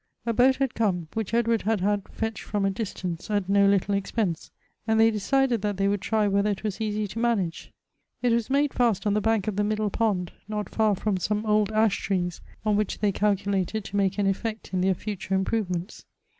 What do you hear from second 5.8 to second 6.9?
would try whether it was